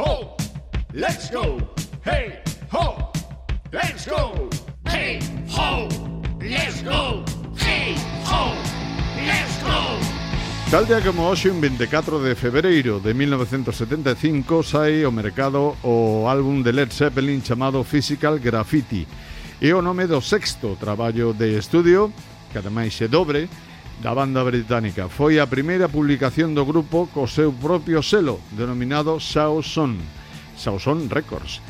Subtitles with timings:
[0.00, 0.34] ho,
[0.94, 1.58] let's go.
[2.04, 2.38] Hey,
[2.72, 3.10] ho,
[3.70, 4.48] let's go.
[4.86, 5.18] Hey,
[5.50, 5.88] ho,
[6.40, 7.22] let's go.
[7.58, 7.94] Hey,
[8.26, 8.54] ho,
[9.20, 10.70] let's go.
[10.70, 16.62] Tal día como hoxe, un 24 de febreiro de 1975, sai o mercado o álbum
[16.62, 19.04] de Led Zeppelin chamado Physical Graffiti.
[19.60, 22.12] E o nome do sexto traballo de estudio,
[22.48, 23.50] que ademais é dobre,
[24.02, 25.08] da banda británica.
[25.12, 30.00] Foi a primeira publicación do grupo co seu propio selo, denominado Sauson,
[30.56, 31.60] Sauson Records.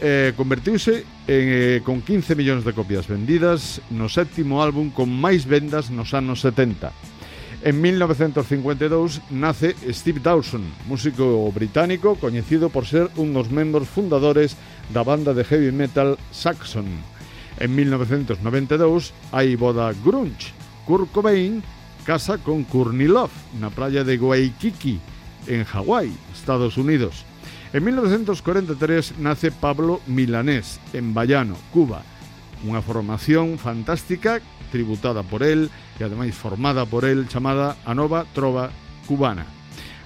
[0.00, 5.44] Eh, convertiuse en, eh, con 15 millóns de copias vendidas no séptimo álbum con máis
[5.44, 6.88] vendas nos anos 70.
[7.60, 14.56] En 1952 nace Steve Dawson, músico británico coñecido por ser un dos membros fundadores
[14.94, 16.88] da banda de heavy metal Saxon.
[17.60, 20.54] En 1992 hai boda grunge,
[20.88, 21.60] Kurt Cobain
[22.10, 23.30] casa con Kurnilov,
[23.62, 24.98] na praia de Waikiki,
[25.46, 27.22] en Hawái, Estados Unidos.
[27.72, 32.02] En 1943 nace Pablo Milanés, en Bayano, Cuba.
[32.66, 34.42] Unha formación fantástica,
[34.74, 38.74] tributada por él e ademais formada por él, chamada A Nova Trova
[39.06, 39.46] Cubana.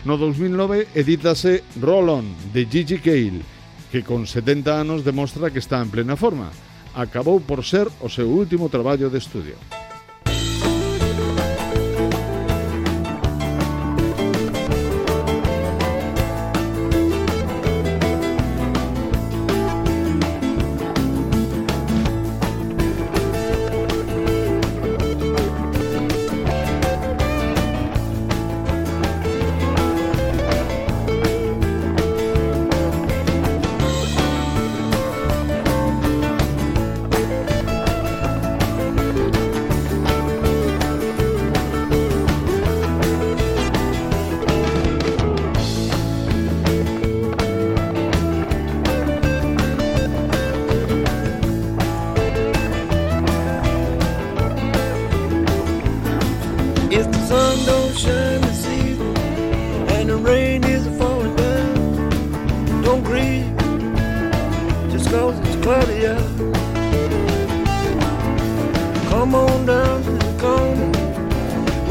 [0.05, 3.41] No 2009 edítase Rolon, de Gigi Cale,
[3.89, 6.53] que con 70 anos demostra que está en plena forma.
[6.93, 9.57] Acabou por ser o seu último traballo de estudio.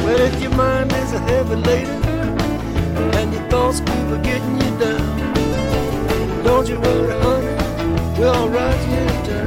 [0.05, 1.91] Well, if your mind is a heavy lady
[3.19, 9.09] and your thoughts keep getting you down, don't you worry, honey, we'll all rise here
[9.27, 9.46] down.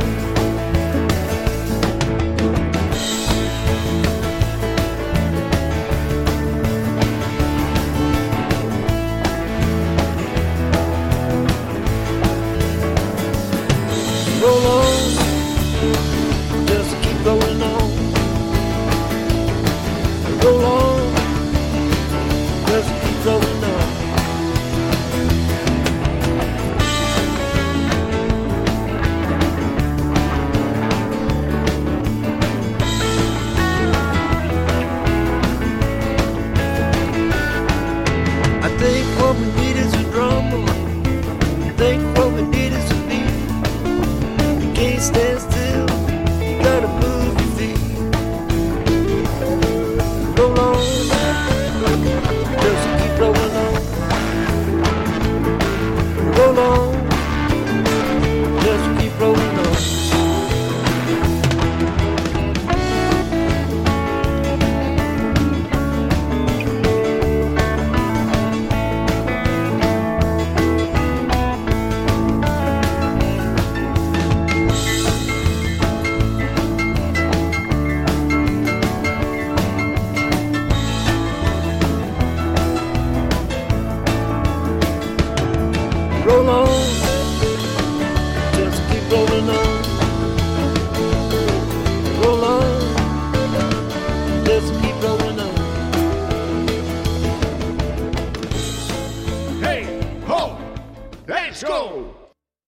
[14.40, 14.77] roll on.